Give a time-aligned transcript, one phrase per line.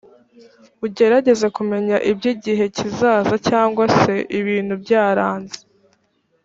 [0.85, 5.59] ugerageze kumenya iby igihe kizaza cyangwa se ibintu byaranze